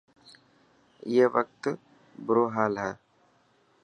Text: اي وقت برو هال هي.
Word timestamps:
اي 1.07 1.17
وقت 1.35 1.63
برو 2.25 2.45
هال 2.55 2.73
هي. 2.83 2.91